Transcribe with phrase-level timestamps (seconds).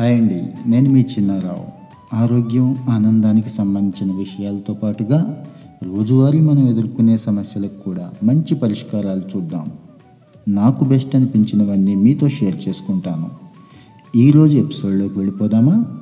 [0.00, 0.46] Hi అండి.
[0.66, 1.66] నేను మీ చిన్నారావు.
[2.16, 5.46] ఆరోగ్యం ఆనందానికి సంబంధించిన విషయాలతో పాటుగా
[5.82, 9.72] రోజువారీ మనం ఎదుర్కొనే సమస్యలకు కూడా మంచి పరిష్కారాలు చూద్దాం.
[10.48, 13.30] నాకు బెస్ట్ అనిపించినవన్నీ మీతో షేర్ చేసుకుంటాను.
[14.16, 16.00] ఈరోజు ఎపిసోడ్లోకి వెళ్ళిపోదామా?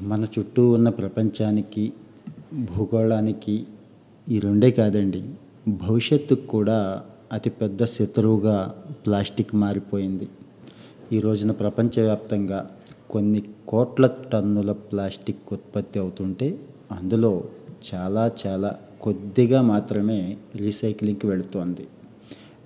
[0.00, 1.92] మన చుట్టూ ఉన్న ప్రపంచానికి
[2.54, 3.64] భూగోళానికి
[4.28, 5.22] ఈ రెండే కాదండి
[5.68, 7.02] భవిష్యత్తుకు కూడా
[7.32, 10.28] అతిపెద్ద శత్రువుగా ప్లాస్టిక్ మారిపోయింది.
[11.12, 12.70] ఈ రోజున ప్రపంచవ్యాప్తంగా
[13.10, 16.60] కొన్ని కోట్ల టన్నుల ప్లాస్టిక్ ఉత్పత్తి అవుతుంటే
[16.92, 17.44] అందులో
[17.94, 21.88] చాలా చాలా కొద్దిగా మాత్రమే రీసైక్లింగ్కి వెళుతోంది.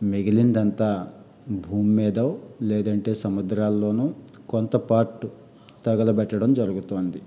[0.02, 1.09] మిగిలిందంతా
[1.51, 4.10] భూమి మీదో లేదంటే సముద్రాల్లోనూ
[4.48, 5.26] కొంత పార్ట్
[5.87, 7.23] తగలబెట్టడం జరుగుతోంది.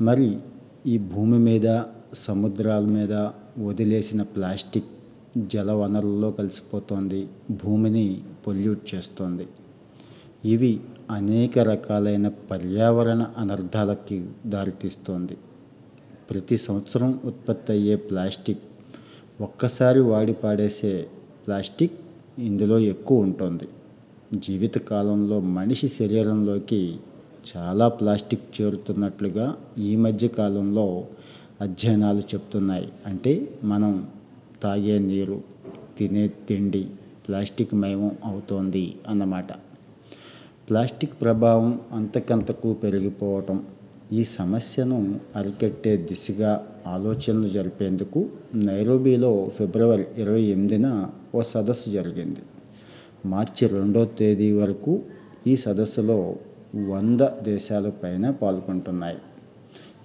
[0.00, 0.38] మరి
[0.86, 1.82] ఈ భూమి మీద
[2.14, 3.12] సముద్రాల మీద
[3.58, 4.97] వదిలేసిన ప్లాస్టిక్
[5.36, 9.46] జల వనరుల్లో కలిసిపోతోంది భూమిని పొల్యూట్ చేస్తోంది.
[10.44, 15.36] ఇవి అనేక రకాలైన పర్యావరణ అనర్థాలకి దారితీస్తోంది.
[16.30, 18.58] ప్రతి సంవత్సరం ఉత్పత్తి అయ్యే ప్లాస్టిక్
[19.40, 21.06] ఒక్కసారి వాడి పాడేసే
[21.46, 21.92] ప్లాస్టిక్
[22.38, 23.68] ఇందులో ఎక్కువ ఉంటుంది.
[24.34, 26.96] జీవితకాలంలో మనిషి శరీరంలోకి
[27.56, 31.04] చాలా ప్లాస్టిక్ చేరుతున్నట్లుగా ఈ మధ్య కాలంలో
[31.60, 32.92] అధ్యయనాలు చెప్తున్నాయి.
[33.06, 34.08] అంటే మనం
[34.62, 35.42] తాగే నీరు
[35.98, 36.86] తినే తిండి
[37.28, 39.52] ప్లాస్టిక్ మయం అవుతోంది అన్నమాట.
[40.70, 43.66] ప్లాస్టిక్ ప్రభావం అంతకంతకు పెరిగిపోవటం
[44.12, 52.40] ఈ సమస్యను అరికట్టే దిశగా ఆలోచనలు జరిపేందుకు నైరోబీలో ఫిబ్రవరి ఇరవై ఎనిమిదిన ఓ సదస్సు జరిగింది.
[53.26, 55.02] మార్చి రెండో తేదీ వరకు
[55.46, 56.36] ఈ సదస్సులో
[56.76, 59.18] వంద దేశాల పైన పాల్గొంటున్నాయి.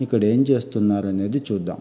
[0.01, 1.77] ఇక్కడ ఏం చేస్తున్నారనేది చూద్దాం.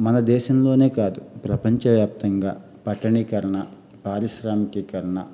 [0.00, 3.64] మన దేశంలోనే కాదు ప్రపంచవ్యాప్తంగా పట్టణీకరణ
[4.06, 5.26] పారిశ్రామికీకరణ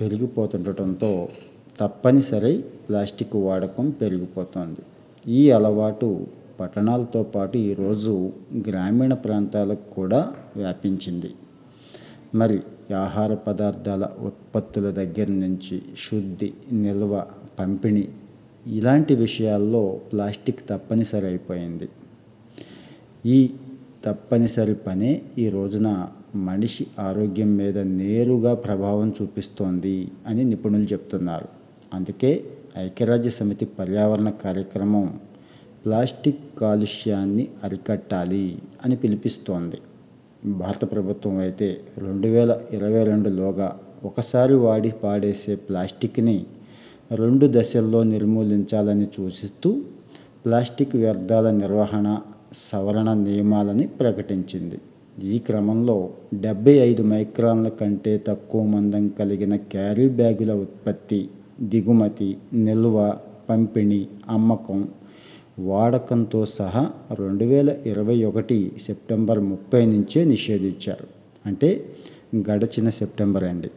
[0.00, 1.28] పెరిగిపోతుండటంతో
[1.80, 4.80] తప్పనిసరి ప్లాస్టిక్ వాడకం పెరిగిపోతుంది.
[5.26, 6.26] ఈ అలవాటు
[6.60, 8.32] పట్టణాలతో పాటు ఈరోజు
[8.68, 11.30] గ్రామీణ ప్రాంతాలకు కూడా వ్యాపించింది.
[12.34, 12.60] మరి
[12.94, 17.24] ఆహార పదార్థాల ఉత్పత్తుల దగ్గర నుంచి శుద్ధి నిల్వ
[17.58, 18.08] పంపిణీ
[18.66, 21.88] ఇలాంటి విషయాల్లో ప్లాస్టిక్ తప్పనిసరి అయిపోయింది.
[23.26, 23.50] ఈ
[24.04, 25.22] తప్పనిసరి పనే.
[25.38, 31.48] ఈ రోజున మనిషి ఆరోగ్యం మీద నేరుగా ప్రభావం చూపిస్తోంది అని నిపుణులు చెప్తున్నారు.
[31.94, 32.44] అందుకే
[32.78, 35.18] ఐక్యరాజ్య సమితి పర్యావరణ కార్యక్రమం
[35.84, 39.78] ప్లాస్టిక్ కాలుష్యాన్ని అరికట్టాలి అని పిలిపిస్తోంది.
[40.46, 46.46] భారత ప్రభుత్వం అయితే రెండు వేల ఇరవై రెండులోగా ఒకసారి వాడి పాడేసే ప్లాస్టిక్ని
[47.12, 49.82] రెండు దశల్లో నిర్మూలించాలని సూచిస్తూ
[50.44, 52.18] ప్లాస్టిక్ వ్యర్థాల నిర్వహణ
[52.54, 54.78] సవరణ నియమాలని ప్రకటించింది.
[55.22, 61.28] ఈ క్రమంలో డెబ్బై ఐదు మైక్రాన్ల కంటే తక్కువ మందం కలిగిన క్యారీ బ్యాగుల ఉత్పత్తి
[61.60, 63.14] దిగుమతి నిల్వ
[63.50, 64.88] పంపిణీ అమ్మకం
[65.58, 71.06] వాడకంతో సహా రెండు వేల ఇరవై ఒకటి సెప్టెంబర్ ముప్పై నుంచే నిషేధించారు.
[71.46, 71.84] అంటే
[72.50, 73.70] గడచిన సెప్టెంబర్ అండి.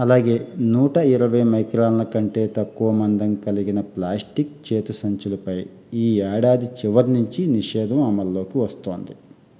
[0.00, 7.46] అలాగే నూట ఇరవై మైక్రాన్ల కంటే తక్కువ మందం కలిగిన ప్లాస్టిక్ చేతు సంచులపై ఈ ఏడాది చివరి నుంచి
[7.46, 9.12] నిషేధం అమల్లోకి వస్తోంది.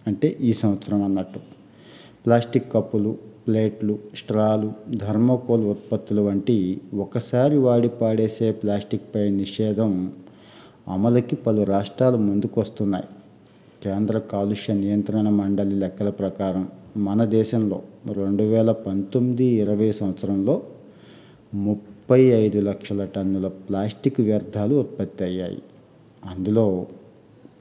[0.07, 1.41] అంటే ఈ సంవత్సరం అన్నట్టు.
[2.27, 10.13] ప్లాస్టిక్ కప్పులు ప్లేట్లు స్ట్రాలు థర్మోకోల్ ఉత్పత్తులు వంటి ఒకసారి వాడి పాడేసే ప్లాస్టిక్పై నిషేధం
[10.89, 13.05] అమలుకి పలు రాష్ట్రాలు ముందుకొస్తున్నాయి.
[13.85, 20.63] కేంద్ర కాలుష్య నియంత్రణ మండలి లెక్కల ప్రకారం మన దేశంలో రెండు వేల పంతొమ్మిది ఇరవై సంవత్సరంలో
[21.55, 25.63] ముప్పై ఐదు లక్షల టన్నుల ప్లాస్టిక్ వ్యర్థాలు ఉత్పత్తి అయ్యాయి.
[26.31, 26.87] అందులో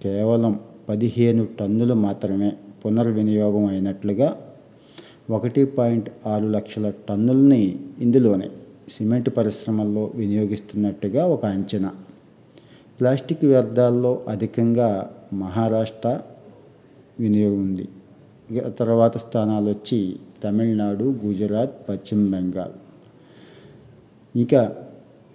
[0.03, 0.59] కేవలం
[0.89, 2.53] పదిహేను టన్నులు మాత్రమే
[2.85, 4.37] పునర్వినియోగం అయినట్లుగా
[5.29, 8.49] ఒకటి పాయింట్ ఆరు లక్షల టన్నుల్ని ఇందులోనే
[8.89, 11.91] సిమెంట్ పరిశ్రమల్లో వినియోగిస్తున్నట్టుగా ఒక అంచనా.
[12.99, 16.21] ప్లాస్టిక్ వ్యర్థాల్లో అధికంగా మహారాష్ట్ర
[17.19, 17.87] వినియోగం ఉంది.
[18.79, 22.71] తర్వాత స్థానాలు వచ్చి తమిళనాడు గుజరాత్ పశ్చిమ బెంగాల్.
[24.35, 24.75] ఇంకా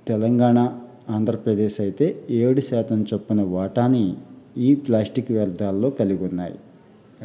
[0.08, 4.14] తెలంగాణ ఆంధ్రప్రదేశ్ అయితే ఏడు శాతం చొప్పున వాటాని
[4.58, 6.56] ఈ ప్లాస్టిక్ వ్యర్థాల్లో కలిగి ఉన్నాయి.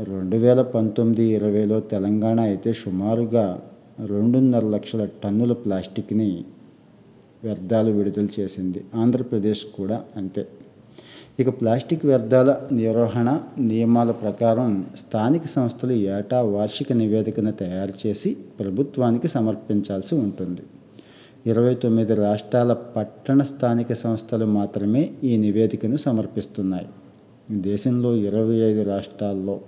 [0.03, 3.62] రెండు వేల పంతొమ్మిది ఇరవైలో తెలంగాణ అయితే సుమారుగా
[4.06, 6.45] రెండున్నర లక్షల టన్నుల ప్లాస్టిక్ని
[7.44, 8.85] వ్యర్థాలు విడుదల చేసింది.
[8.95, 10.47] ఆంధ్రప్రదేశ్ కూడా అంతే.
[11.39, 20.15] ఇక ప్లాస్టిక్ వ్యర్థాల నిర్వహణ నియమాల ప్రకారం స్థానిక సంస్థలు ఏటా వార్షిక నివేదికను తయారు చేసి ప్రభుత్వానికి సమర్పించాల్సి
[20.15, 20.62] ఉంటుంది.
[21.48, 26.88] ఇరవై తొమ్మిది రాష్ట్రాల పట్టణ స్థానిక సంస్థలు మాత్రమే ఈ నివేదికను సమర్పిస్తున్నాయి.
[27.51, 29.62] దేశంలో ఇరవై ఐదు రాష్ట్రాల్లో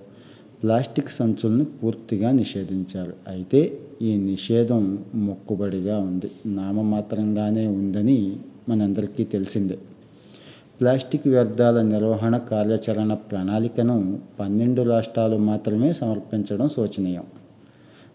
[0.64, 3.14] ప్లాస్టిక్ సంచులను పూర్తిగా నిషేధించారు.
[3.28, 6.32] అయితే ఈ నిషేధం మొక్కుబడిగా ఉంది.
[6.46, 8.38] నామమాత్రంగానే ఉందని
[8.70, 9.78] మనందరికీ తెలిసిందే.
[10.82, 17.24] ప్లాస్టిక్ వ్యర్థాల నిర్వహణ కార్యాచరణ ప్రణాళికను పన్నెండు రాష్ట్రాలు మాత్రమే సమర్పించడం శోచనీయం.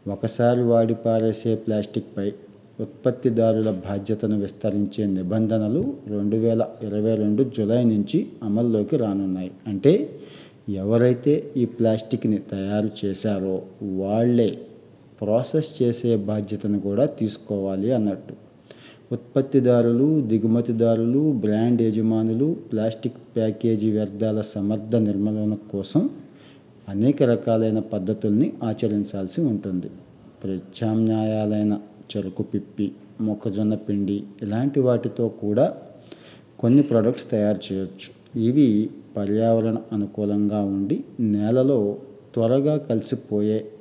[0.09, 2.33] ఒకసారి వాడి పారేసే ప్లాస్టిక్పై
[2.81, 9.51] ఉత్పత్తిదారుల బాధ్యతను విస్తరించే నిబంధనలు రెండు వేల ఇరవై రెండు జూలై నుంచి అమల్లోకి రానున్నాయి.
[9.67, 10.21] అంటే
[10.69, 14.59] ఎవరైతే ఈ ప్లాస్టిక్ని తయారు చేశారో వాళ్ళే
[15.21, 18.35] ప్రాసెస్ చేసే బాధ్యతను కూడా తీసుకోవాలి అన్నట్టు.
[19.13, 26.11] ఉత్పత్తిదారులు దిగుమతిదారులు బ్రాండ్ యజమానులు ప్లాస్టిక్ ప్యాకేజీ వ్యర్థాల సమర్థ నిర్మూలన కోసం
[26.89, 29.87] అనేక రకాలైన పద్ధతుల్ని ఆచరించాల్సి ఉంటుంది.
[30.45, 31.79] ప్రత్యామ్నాయాలైన
[32.17, 35.77] చెరుకు పిప్పి మొక్కజొన్న పిండి ఇలాంటి వాటితో కూడా
[36.59, 38.41] కొన్ని ప్రొడక్ట్స్ తయారు చేయొచ్చు.
[38.41, 41.99] ఇవి పర్యావరణ అనుకూలంగా ఉండి నేలలో
[42.35, 43.73] త్వరగా కలిసిపోయే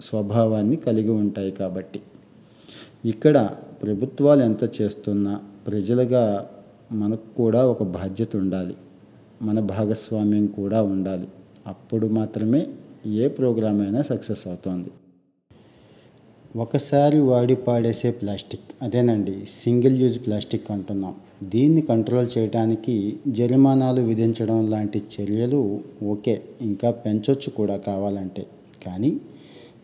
[0.00, 2.00] స్వభావాన్ని కలిగి ఉంటాయి కాబట్టి.
[3.04, 3.50] ఇక్కడ
[3.82, 6.50] ప్రభుత్వాలు ఎంత చేస్తున్నా ప్రజలుగా
[6.92, 8.76] మనకు కూడా ఒక బాధ్యత ఉండాలి.
[9.42, 11.28] మన భాగస్వామ్యం కూడా ఉండాలి.
[11.66, 12.66] అప్పుడు మాత్రమే
[13.06, 14.90] ఏ ప్రోగ్రామ్ అయినా సక్సెస్ అవుతుంది.
[16.56, 18.60] ఒకసారి వాడి పాడేసే ప్లాస్టిక్.
[18.82, 21.14] అదేనండి సింగిల్ యూజ్ ప్లాస్టిక్ అంటున్నాం.
[21.42, 28.46] దీన్ని కంట్రోల్ చేయడానికి జరిమానాలు విధించడం లాంటి చర్యలు ఓకే ఇంకా పెంచొచ్చు కూడా కావాలంటే.
[28.86, 29.20] కానీ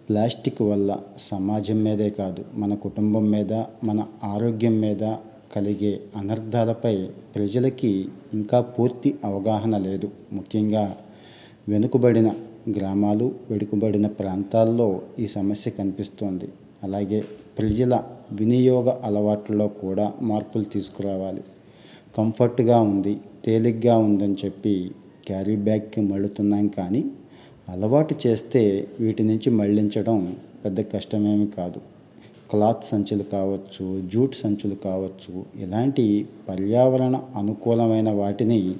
[0.08, 3.52] ప్లాస్టిక్ వల్ల సమాజం మీదే కాదు మన కుటుంబం మీద
[3.84, 5.16] మన ఆరోగ్యం మీద
[5.56, 10.10] కలిగే అనర్థాలపై ప్రజలకి ఇంకా పూర్తి అవగాహన లేదు.
[10.32, 10.96] ముఖ్యంగా
[11.68, 12.34] వెనుకబడిన
[12.70, 16.48] గ్రామాలు వెనుకబడిన ప్రాంతాల్లో ఈ సమస్య కనిపిస్తోంది.
[16.84, 17.24] అలాగే
[17.58, 18.02] ప్రజల
[18.32, 21.42] వినియోగ అలవాట్లలో కూడా మార్పులు తీసుకురావాలి.
[22.18, 24.90] కంఫర్ట్గా ఉంది తేలిగ్గా ఉందని చెప్పి
[25.26, 27.04] క్యారీ బ్యాగ్కి మళ్ళుతున్నాం కానీ
[27.68, 31.80] అలవాటు చేస్తే వీటి నుంచి మళ్ళించడం పెద్ద కష్టమేమి కాదు.
[32.50, 38.74] క్లాత్ సంచులు కావచ్చు జూట్ సంచులు కావచ్చు ఇలాంటి పర్యావరణ అనుకూలమైన వాటిని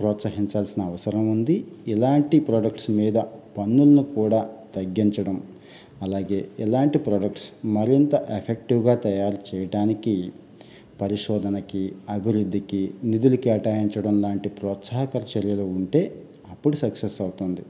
[0.00, 1.64] ప్రోత్సహించాల్సిన అవసరం ఉంది.
[1.88, 3.14] ఇలాంటి ప్రొడక్ట్స్ మీద
[3.58, 5.42] పన్నులను కూడా తగ్గించడం
[6.02, 10.32] అలాగే ఇలాంటి ప్రొడక్ట్స్ మరింత ఎఫెక్టివ్గా తయారు చేయడానికి
[11.00, 16.14] పరిశోధనకి అభివృద్ధికి నిధులు కేటాయించడం లాంటి ప్రోత్సాహకర చర్యలు ఉంటే
[16.50, 17.60] అప్పుడు సక్సెస్ అవుతుంది.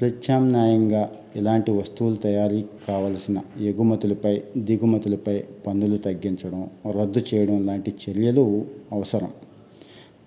[0.00, 6.70] ప్రత్యామ్నాయంగా ఇలాంటి వస్తువుల తయారీ కావలసిన ఎగుమతులపై దిగుమతులపై పన్నులు తగ్గించడం
[7.00, 9.28] రద్దు చేయడం లాంటి చర్యలు అవసరం.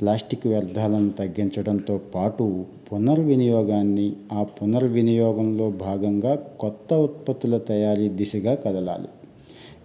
[0.01, 9.09] ప్లాస్టిక్ వ్యర్థాలను తగ్గించడంతో పాటు పునర్వినియోగాన్ని ఆ పునర్వినియోగంలో భాగంగా కొత్త ఉత్పత్తుల తయారీ దిశగా కదలాలి.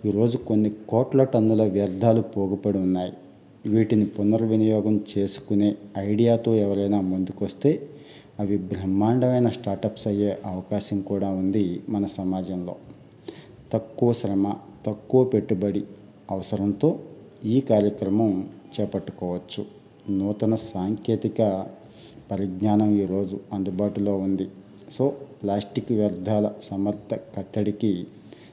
[0.09, 3.13] ఈరోజు కొన్ని కోట్ల టన్నుల వ్యర్థాలు పోగుపడి ఉన్నాయి.
[3.67, 7.89] వీటిని పునర్వినియోగం చేసుకునే ఐడియాతో ఎవరైనా ముందుకొస్తే
[8.41, 12.77] అవి బ్రహ్మాండమైన స్టార్టప్స్ అయ్యే అవకాశం కూడా ఉంది మన సమాజంలో.
[13.73, 14.55] తక్కువ శ్రమ
[14.87, 15.85] తక్కువ పెట్టుబడి
[16.31, 16.99] అవసరంతో
[17.45, 19.65] ఈ కార్యక్రమం చేపట్టుకోవచ్చు.
[20.11, 21.67] నూతన సాంకేతిక
[22.31, 24.49] పరిజ్ఞానం ఈరోజు అందుబాటులో ఉంది.
[24.93, 25.13] సో
[25.43, 28.07] ప్లాస్టిక్ వ్యర్థాల సమర్థ కట్టడికి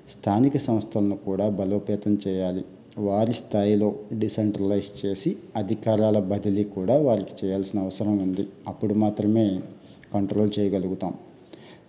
[0.10, 2.66] స్థానిక సంస్థలను కూడా బలోపేతం చేయాలి.
[2.98, 8.48] వారి స్థాయిలో డిసెంట్రలైజ్ చేసి అధికారాల బదిలీ కూడా వారికి చేయాల్సిన అవసరం ఉంది.
[8.68, 9.60] అప్పుడు మాత్రమే
[10.14, 11.14] కంట్రోల్ చేయగలుగుతాం.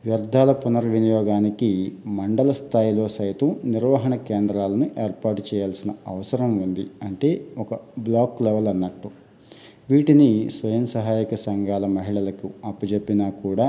[0.04, 6.86] వ్యర్థాల పునర్వినియోగానికి మండల స్థాయిలో సైతం నిర్వహణ కేంద్రాలను ఏర్పాటు చేయాల్సిన అవసరం ఉంది.
[7.02, 9.23] అంటే ఒక బ్లాక్ లెవెల్ అన్నట్టు.
[9.88, 13.66] వీటిని స్వయం సహాయక సంఘాల మహిళలకు అప్పచెప్పినా కూడా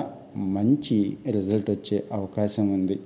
[0.58, 2.98] మంచి రిజల్ట్ వచ్చే అవకాశం ఉంది.